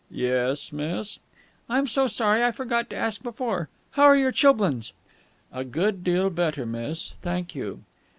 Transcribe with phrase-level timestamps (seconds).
[0.09, 1.19] "Yes, miss?"
[1.69, 3.69] "I'm so sorry I forgot to ask before.
[3.91, 4.93] How are your chilblains?"
[5.53, 7.83] "A good deal better miss, thank you."